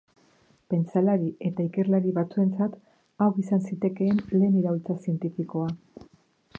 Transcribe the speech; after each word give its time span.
Pentsalari 0.73 1.27
eta 1.49 1.65
ikerlari 1.67 2.13
batzuentzat 2.17 2.79
hau 3.25 3.29
izan 3.45 3.63
zitekeen 3.69 4.25
lehen 4.35 4.61
iraultza 4.63 5.01
zientifikoa. 5.05 5.71